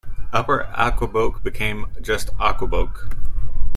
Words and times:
Upper 0.33 0.61
Aquebogue 0.75 1.43
became 1.43 1.85
just 2.01 2.35
Aquebogue. 2.39 3.13